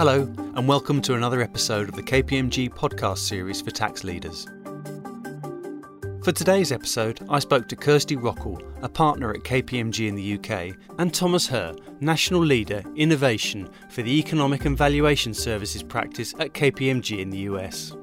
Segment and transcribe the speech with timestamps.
[0.00, 0.22] Hello,
[0.56, 4.46] and welcome to another episode of the KPMG podcast series for tax leaders.
[6.24, 10.74] For today's episode, I spoke to Kirsty Rockall, a partner at KPMG in the UK,
[10.98, 17.18] and Thomas Herr, National Leader Innovation for the Economic and Valuation Services practice at KPMG
[17.18, 17.94] in the US.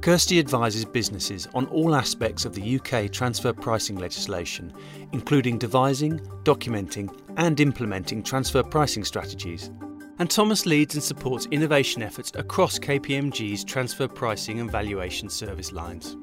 [0.00, 4.72] Kirsty advises businesses on all aspects of the UK transfer pricing legislation,
[5.12, 9.70] including devising, documenting, and implementing transfer pricing strategies.
[10.18, 16.16] And Thomas leads and supports innovation efforts across KPMG's transfer pricing and valuation service lines.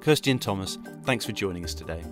[0.00, 2.04] Kirsty and Thomas, thanks for joining us today.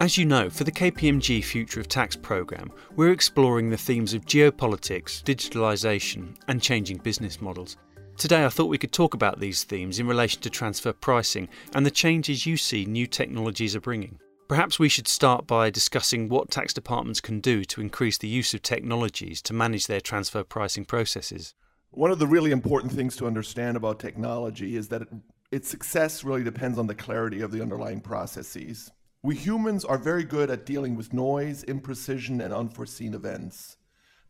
[0.00, 4.24] As you know, for the KPMG Future of Tax programme, we're exploring the themes of
[4.24, 7.76] geopolitics, digitalisation, and changing business models.
[8.16, 11.84] Today, I thought we could talk about these themes in relation to transfer pricing and
[11.84, 14.18] the changes you see new technologies are bringing.
[14.48, 18.52] Perhaps we should start by discussing what tax departments can do to increase the use
[18.52, 21.54] of technologies to manage their transfer pricing processes.
[21.90, 25.08] One of the really important things to understand about technology is that it,
[25.50, 28.90] its success really depends on the clarity of the underlying processes.
[29.22, 33.76] We humans are very good at dealing with noise, imprecision, and unforeseen events.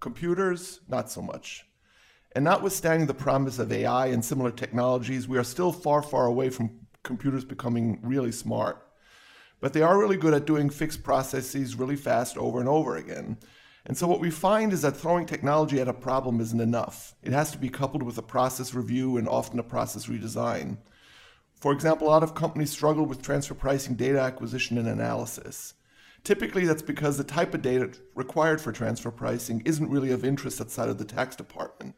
[0.01, 1.65] Computers, not so much.
[2.35, 6.51] And notwithstanding the promise of AI and similar technologies, we are still far, far away
[6.51, 8.87] from computers becoming really smart
[9.63, 13.39] but they are really good at doing fixed processes really fast over and over again.
[13.87, 17.15] And so what we find is that throwing technology at a problem isn't enough.
[17.23, 20.79] It has to be coupled with a process review and often a process redesign.
[21.55, 25.75] For example, a lot of companies struggle with transfer pricing data acquisition and analysis.
[26.25, 30.61] Typically, that's because the type of data required for transfer pricing isn't really of interest
[30.61, 31.95] outside of the tax department.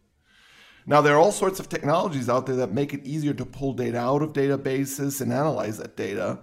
[0.85, 3.73] Now, there are all sorts of technologies out there that make it easier to pull
[3.73, 6.41] data out of databases and analyze that data.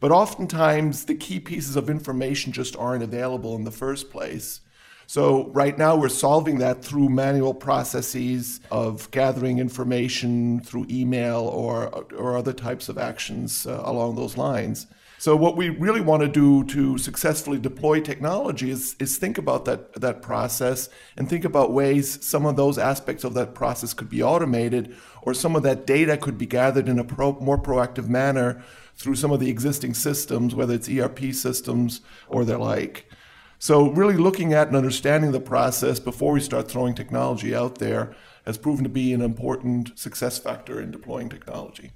[0.00, 4.60] But oftentimes, the key pieces of information just aren't available in the first place.
[5.06, 11.86] So, right now, we're solving that through manual processes of gathering information through email or,
[12.14, 14.86] or other types of actions uh, along those lines.
[15.20, 19.64] So, what we really want to do to successfully deploy technology is, is think about
[19.64, 24.08] that, that process and think about ways some of those aspects of that process could
[24.08, 28.06] be automated or some of that data could be gathered in a pro, more proactive
[28.06, 28.62] manner
[28.94, 33.10] through some of the existing systems, whether it's ERP systems or the like.
[33.58, 38.14] So, really looking at and understanding the process before we start throwing technology out there
[38.46, 41.90] has proven to be an important success factor in deploying technology.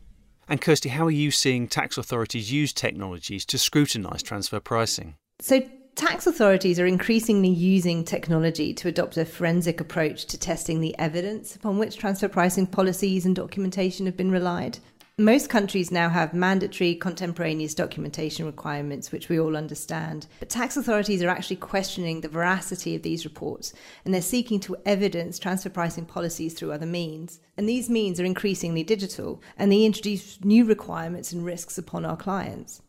[0.52, 5.14] And Kirsty, how are you seeing tax authorities use technologies to scrutinise transfer pricing?
[5.40, 5.62] So,
[5.94, 11.56] tax authorities are increasingly using technology to adopt a forensic approach to testing the evidence
[11.56, 14.78] upon which transfer pricing policies and documentation have been relied.
[15.18, 20.26] Most countries now have mandatory contemporaneous documentation requirements, which we all understand.
[20.40, 23.74] But tax authorities are actually questioning the veracity of these reports,
[24.06, 27.40] and they're seeking to evidence transfer pricing policies through other means.
[27.58, 32.16] And these means are increasingly digital, and they introduce new requirements and risks upon our
[32.16, 32.80] clients.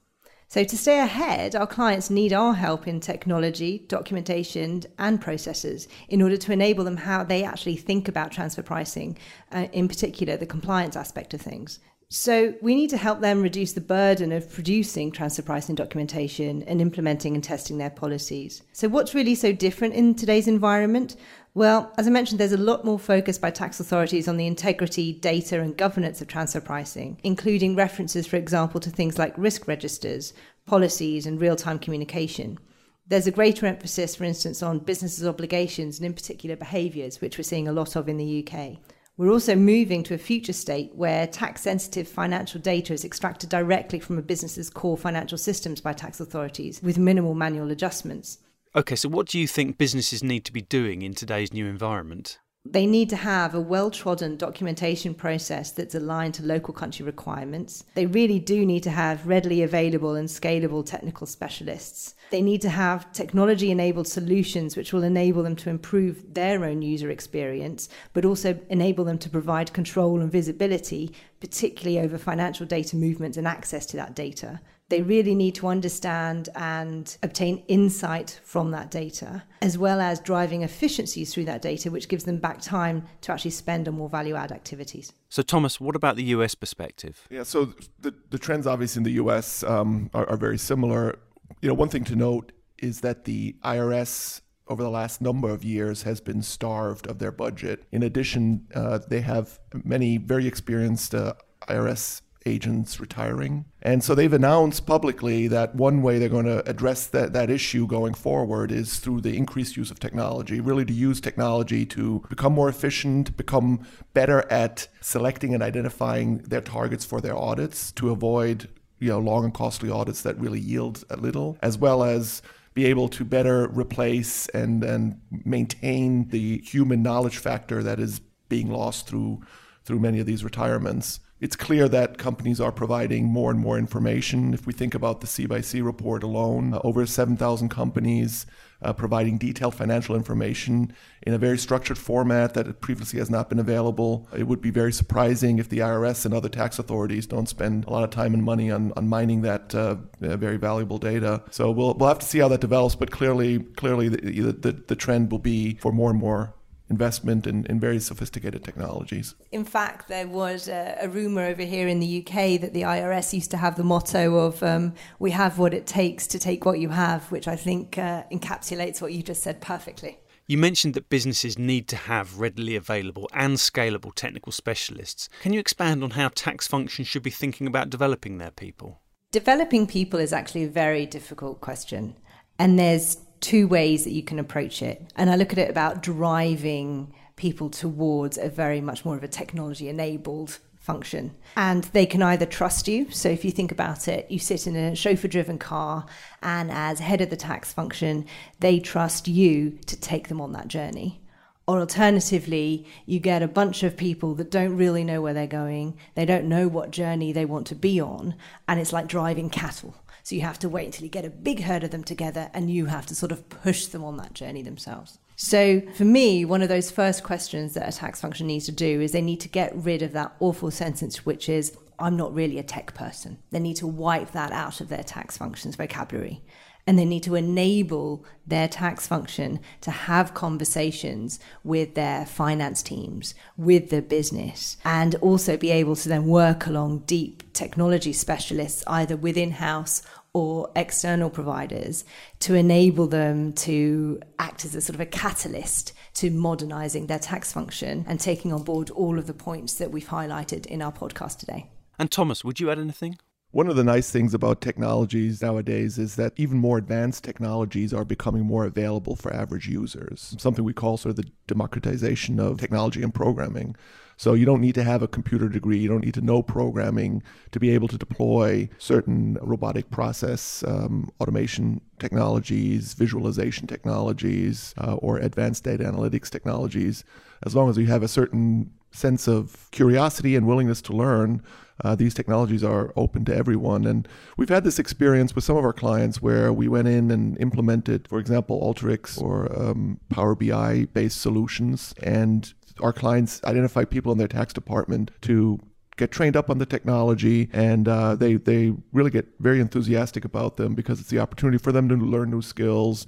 [0.47, 6.21] So, to stay ahead, our clients need our help in technology, documentation, and processes in
[6.21, 9.17] order to enable them how they actually think about transfer pricing,
[9.51, 11.79] uh, in particular, the compliance aspect of things.
[12.15, 16.79] So we need to help them reduce the burden of producing transfer pricing documentation and
[16.79, 18.61] implementing and testing their policies.
[18.71, 21.15] So what's really so different in today's environment?
[21.55, 25.11] Well, as I mentioned, there's a lot more focus by tax authorities on the integrity,
[25.11, 30.35] data, and governance of transfer pricing, including references, for example, to things like risk registers,
[30.67, 32.59] policies, and real time communication.
[33.07, 37.43] There's a greater emphasis, for instance, on businesses' obligations and, in particular, behaviours, which we're
[37.43, 38.77] seeing a lot of in the UK.
[39.15, 43.99] We're also moving to a future state where tax sensitive financial data is extracted directly
[43.99, 48.39] from a business's core financial systems by tax authorities with minimal manual adjustments.
[48.75, 52.39] Okay, so what do you think businesses need to be doing in today's new environment?
[52.65, 57.83] They need to have a well trodden documentation process that's aligned to local country requirements.
[57.93, 62.15] They really do need to have readily available and scalable technical specialists.
[62.31, 66.81] They need to have technology enabled solutions which will enable them to improve their own
[66.81, 71.13] user experience, but also enable them to provide control and visibility,
[71.43, 74.61] particularly over financial data movements and access to that data.
[74.87, 80.61] They really need to understand and obtain insight from that data, as well as driving
[80.61, 84.35] efficiencies through that data, which gives them back time to actually spend on more value
[84.35, 85.11] add activities.
[85.27, 87.27] So, Thomas, what about the US perspective?
[87.29, 91.19] Yeah, so the, the trends obviously in the US um, are, are very similar.
[91.61, 95.63] You know, one thing to note is that the IRS over the last number of
[95.63, 97.83] years has been starved of their budget.
[97.91, 101.33] In addition, uh, they have many very experienced uh,
[101.67, 103.65] IRS agents retiring.
[103.81, 107.87] And so they've announced publicly that one way they're going to address that, that issue
[107.87, 112.53] going forward is through the increased use of technology, really to use technology to become
[112.53, 118.69] more efficient, become better at selecting and identifying their targets for their audits to avoid
[118.99, 122.41] you know long and costly audits that really yield a little, as well as
[122.73, 128.69] be able to better replace and, and maintain the human knowledge factor that is being
[128.71, 129.41] lost through
[129.85, 131.19] through many of these retirements.
[131.43, 134.53] It's clear that companies are providing more and more information.
[134.53, 138.45] If we think about the C by C report alone, uh, over 7,000 companies
[138.81, 143.59] uh, providing detailed financial information in a very structured format that previously has not been
[143.59, 144.25] available.
[144.33, 147.89] It would be very surprising if the IRS and other tax authorities don't spend a
[147.89, 151.43] lot of time and money on, on mining that uh, uh, very valuable data.
[151.51, 154.95] So we'll, we'll have to see how that develops, but clearly, clearly the, the, the
[154.95, 156.53] trend will be for more and more
[156.93, 159.35] investment in, in very sophisticated technologies.
[159.51, 163.33] In fact, there was a, a rumor over here in the UK that the IRS
[163.33, 164.93] used to have the motto of um,
[165.25, 169.01] "We have what it takes to take what you have," which I think uh, encapsulates
[169.01, 170.13] what you just said perfectly.
[170.45, 175.29] You mentioned that businesses need to have readily available and scalable technical specialists.
[175.41, 178.99] Can you expand on how tax functions should be thinking about developing their people?
[179.31, 182.15] Developing people is actually a very difficult question.
[182.59, 185.11] And there's two ways that you can approach it.
[185.15, 189.27] And I look at it about driving people towards a very much more of a
[189.27, 191.35] technology enabled function.
[191.57, 193.11] And they can either trust you.
[193.11, 196.05] So if you think about it, you sit in a chauffeur driven car,
[196.41, 198.25] and as head of the tax function,
[198.59, 201.21] they trust you to take them on that journey.
[201.67, 205.97] Or alternatively, you get a bunch of people that don't really know where they're going,
[206.15, 208.35] they don't know what journey they want to be on,
[208.67, 209.95] and it's like driving cattle.
[210.23, 212.71] So you have to wait until you get a big herd of them together and
[212.71, 215.19] you have to sort of push them on that journey themselves.
[215.35, 219.01] So for me, one of those first questions that a tax function needs to do
[219.01, 222.57] is they need to get rid of that awful sentence, which is, I'm not really
[222.57, 223.39] a tech person.
[223.51, 226.41] They need to wipe that out of their tax function's vocabulary
[226.85, 233.33] and they need to enable their tax function to have conversations with their finance teams,
[233.57, 239.15] with the business, and also be able to then work along deep technology specialists, either
[239.15, 240.01] within house
[240.33, 242.03] or external providers,
[242.39, 247.53] to enable them to act as a sort of a catalyst to modernizing their tax
[247.53, 251.37] function and taking on board all of the points that we've highlighted in our podcast
[251.37, 251.69] today.
[251.99, 253.17] And Thomas, would you add anything?
[253.53, 258.03] One of the nice things about technologies nowadays is that even more advanced technologies are
[258.03, 260.35] becoming more available for average users.
[260.39, 263.75] Something we call sort of the democratization of technology and programming.
[264.17, 267.21] So you don't need to have a computer degree, you don't need to know programming
[267.51, 275.19] to be able to deploy certain robotic process um, automation technologies, visualization technologies, uh, or
[275.19, 277.03] advanced data analytics technologies.
[277.45, 281.41] As long as you have a certain sense of curiosity and willingness to learn,
[281.83, 283.85] uh, these technologies are open to everyone.
[283.85, 284.07] And
[284.37, 288.07] we've had this experience with some of our clients where we went in and implemented,
[288.07, 291.93] for example, Alteryx or um, Power BI based solutions.
[292.01, 295.59] And our clients identify people in their tax department to
[295.95, 300.57] get trained up on the technology and uh, they, they really get very enthusiastic about
[300.57, 303.05] them because it's the opportunity for them to learn new skills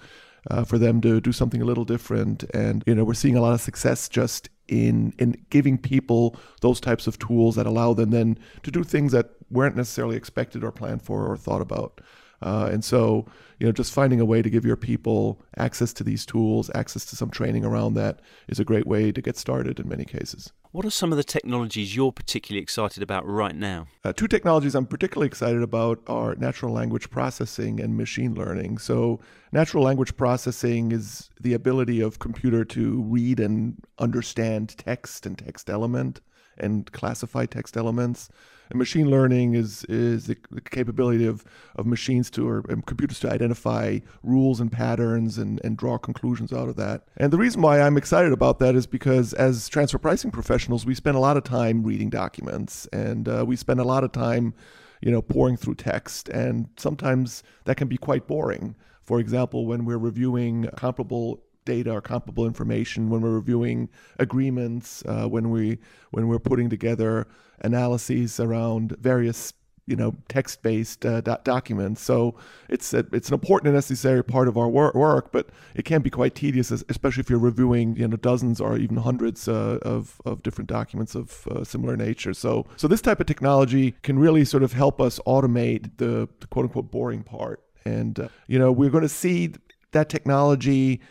[0.52, 2.44] uh, for them to do something a little different.
[2.54, 6.80] And you know, we're seeing a lot of success just in in giving people those
[6.80, 10.72] types of tools that allow them then to do things that weren't necessarily expected or
[10.72, 12.02] planned for or thought about.
[12.42, 13.26] Uh, and so,
[13.60, 17.06] you know, just finding a way to give your people access to these tools, access
[17.06, 20.52] to some training around that is a great way to get started in many cases.
[20.76, 23.88] What are some of the technologies you're particularly excited about right now?
[24.04, 28.80] Uh, two technologies I'm particularly excited about are natural language processing and machine learning.
[28.80, 29.22] So,
[29.54, 35.70] natural language processing is the ability of computer to read and understand text and text
[35.70, 36.20] element
[36.58, 38.30] and classify text elements.
[38.70, 40.36] And machine learning is is the,
[40.72, 41.46] capability of,
[41.76, 46.68] of machines to or computers to identify rules and patterns and, and draw conclusions out
[46.68, 47.04] of that.
[47.18, 50.96] And the reason why I'm excited about that is because as transfer pricing professionals, we
[50.96, 54.54] spend a lot of time reading documents and uh, we spend a lot of time,
[55.02, 58.76] you know, poring through text, and sometimes that can be quite boring.
[59.04, 65.28] For example, when we're reviewing comparable data or comparable information when we're reviewing agreements, uh,
[65.28, 65.80] when we
[66.12, 67.28] when we're putting together
[67.62, 69.54] analyses around various
[69.88, 72.02] you know text-based uh, do- documents.
[72.02, 72.36] So
[72.70, 76.02] it's a, it's an important and necessary part of our wor- work, but it can
[76.02, 80.22] be quite tedious, especially if you're reviewing you know dozens or even hundreds uh, of
[80.26, 82.34] of different documents of uh, similar nature.
[82.34, 86.48] So so this type of technology can really sort of help us automate the, the
[86.48, 87.62] quote unquote boring part.
[87.86, 89.54] And uh, you know we're going to see
[89.96, 91.02] that technology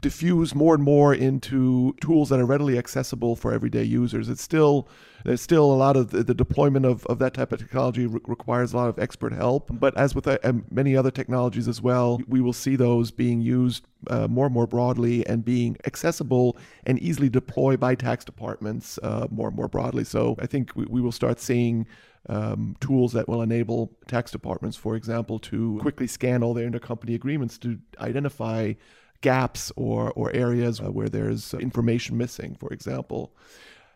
[0.00, 4.28] diffuse more and more into tools that are readily accessible for everyday users.
[4.28, 4.88] It's still
[5.24, 8.20] there's still a lot of the, the deployment of, of that type of technology re-
[8.26, 9.68] requires a lot of expert help.
[9.70, 10.38] But as with uh,
[10.70, 14.66] many other technologies as well, we will see those being used uh, more and more
[14.66, 16.56] broadly and being accessible
[16.86, 20.04] and easily deployed by tax departments uh, more and more broadly.
[20.04, 21.86] So I think we, we will start seeing
[22.28, 27.14] um, tools that will enable tax departments, for example, to quickly scan all their intercompany
[27.14, 28.74] agreements to identify
[29.22, 33.32] gaps or, or areas where there's information missing, for example.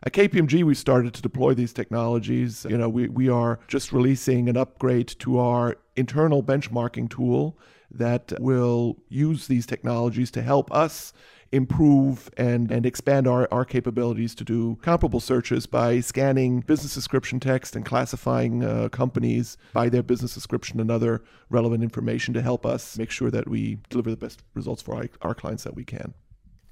[0.03, 2.65] At KPMG, we started to deploy these technologies.
[2.69, 7.57] You know, we, we are just releasing an upgrade to our internal benchmarking tool
[7.97, 11.13] that will use these technologies to help us
[11.51, 17.39] improve and, and expand our, our capabilities to do comparable searches by scanning business description
[17.39, 22.65] text and classifying uh, companies by their business description and other relevant information to help
[22.65, 25.85] us make sure that we deliver the best results for our, our clients that we
[25.85, 26.13] can.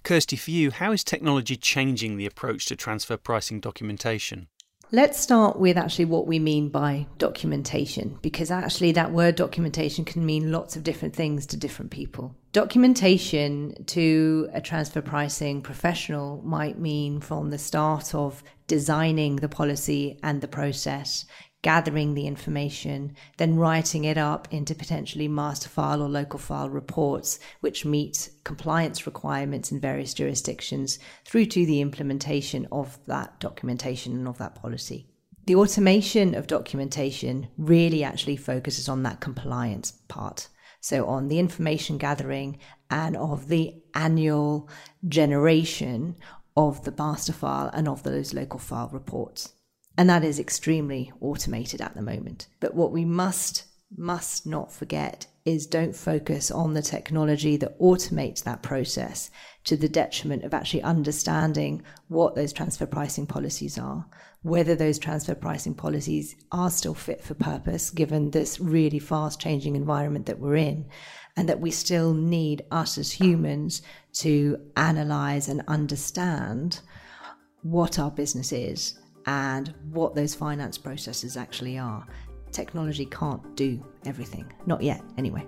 [0.04, 4.48] Kirsty, for you, how is technology changing the approach to transfer pricing documentation?
[4.96, 10.24] Let's start with actually what we mean by documentation, because actually that word documentation can
[10.24, 12.36] mean lots of different things to different people.
[12.52, 20.20] Documentation to a transfer pricing professional might mean from the start of designing the policy
[20.22, 21.26] and the process,
[21.64, 27.40] gathering the information, then writing it up into potentially master file or local file reports,
[27.62, 34.28] which meet compliance requirements in various jurisdictions, through to the implementation of that documentation and
[34.28, 35.08] of that policy.
[35.46, 40.50] The automation of documentation really actually focuses on that compliance part.
[40.80, 44.70] So, on the information gathering and of the annual
[45.08, 46.18] generation
[46.56, 49.54] of the master file and of those local file reports.
[49.98, 52.48] And that is extremely automated at the moment.
[52.60, 58.44] But what we must, must not forget is don't focus on the technology that automates
[58.44, 59.30] that process
[59.66, 64.06] to the detriment of actually understanding what those transfer pricing policies are,
[64.42, 69.76] whether those transfer pricing policies are still fit for purpose given this really fast changing
[69.76, 70.86] environment that we're in,
[71.36, 73.82] and that we still need us as humans
[74.14, 76.80] to analyze and understand
[77.62, 82.06] what our business is and what those finance processes actually are.
[82.52, 85.46] Technology can't do everything, not yet, anyway.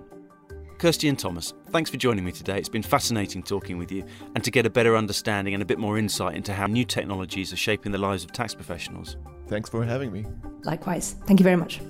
[0.78, 2.58] Kirsty and Thomas, thanks for joining me today.
[2.58, 4.04] It's been fascinating talking with you
[4.34, 7.50] and to get a better understanding and a bit more insight into how new technologies
[7.50, 9.16] are shaping the lives of tax professionals.
[9.48, 10.26] Thanks for having me.
[10.64, 11.16] Likewise.
[11.24, 11.80] Thank you very much.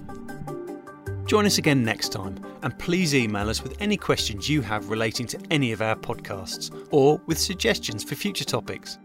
[1.26, 5.26] Join us again next time and please email us with any questions you have relating
[5.26, 8.99] to any of our podcasts or with suggestions for future topics.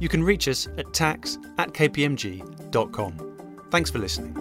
[0.00, 3.14] You can reach us at tax at kpmg.com.
[3.70, 4.39] Thanks for listening.